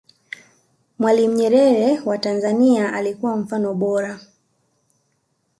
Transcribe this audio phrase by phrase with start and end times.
[0.99, 4.19] mwalimu nyerere wa tanzania alikuwa mfano bora